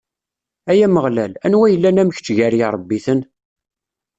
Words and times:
Ay 0.71 0.79
Ameɣlal, 0.85 1.33
anwa 1.45 1.67
yellan 1.73 2.01
am 2.01 2.09
kečč 2.15 2.27
gar 2.37 2.53
iṛebbiten? 2.55 3.19